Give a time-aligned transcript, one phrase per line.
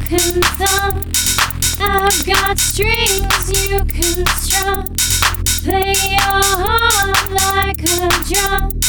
[0.00, 1.02] can thumb.
[1.80, 4.84] I've got strings you can strum.
[5.62, 8.80] Play your heart like a drum.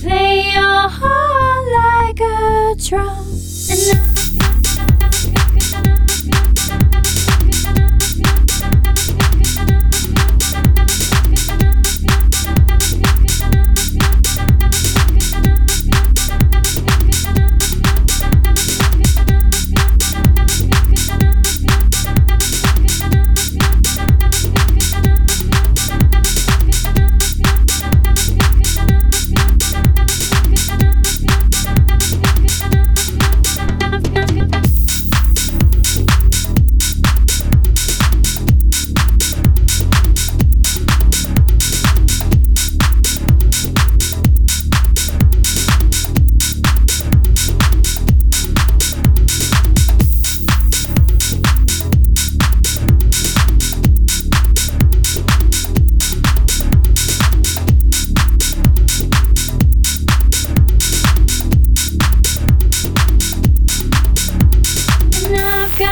[0.00, 3.29] Play your heart like a drum.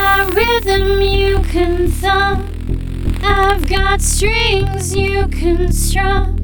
[0.09, 2.39] got rhythm you can thumb.
[3.23, 6.35] I've got strings you can strum.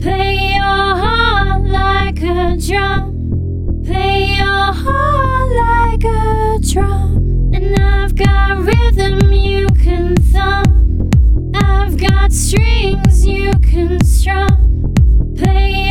[0.00, 3.82] Play your heart like a drum.
[3.84, 7.52] Play your heart like a drum.
[7.52, 11.10] And I've got rhythm you can thumb.
[11.54, 14.94] I've got strings you can strum.
[15.36, 15.83] Play